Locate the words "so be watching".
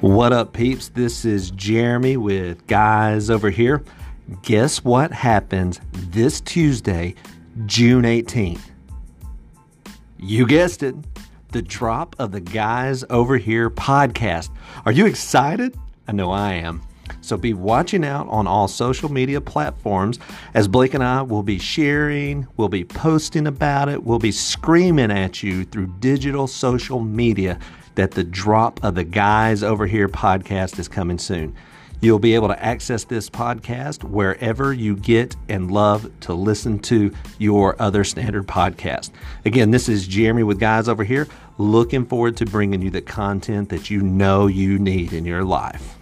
17.20-18.02